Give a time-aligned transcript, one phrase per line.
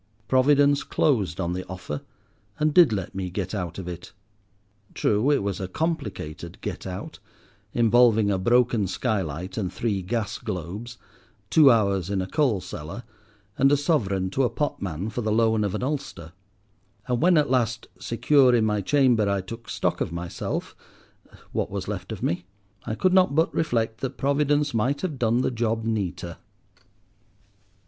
[0.27, 2.01] Providence closed on the offer,
[2.59, 4.13] and did let me get out of it.
[4.95, 7.19] True, it was a complicated "get out,"
[7.71, 10.97] involving a broken skylight and three gas globes,
[11.51, 13.03] two hours in a coal cellar,
[13.59, 16.33] and a sovereign to a potman for the loan of an ulster;
[17.05, 22.11] and when at last, secure in my chamber, I took stock of myself—what was left
[22.11, 26.37] of me,—I could not but reflect that Providence might have done the job neater.